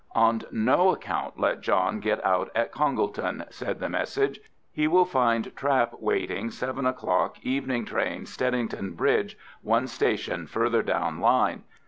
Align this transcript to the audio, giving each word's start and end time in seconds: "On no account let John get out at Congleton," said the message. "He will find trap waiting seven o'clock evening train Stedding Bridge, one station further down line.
"On 0.15 0.41
no 0.51 0.91
account 0.91 1.39
let 1.39 1.61
John 1.61 1.99
get 1.99 2.25
out 2.25 2.49
at 2.55 2.71
Congleton," 2.71 3.45
said 3.51 3.79
the 3.79 3.87
message. 3.87 4.39
"He 4.71 4.87
will 4.87 5.05
find 5.05 5.55
trap 5.55 5.93
waiting 5.99 6.49
seven 6.49 6.87
o'clock 6.87 7.37
evening 7.43 7.85
train 7.85 8.25
Stedding 8.25 8.67
Bridge, 8.95 9.37
one 9.61 9.85
station 9.85 10.47
further 10.47 10.81
down 10.81 11.19
line. 11.19 11.65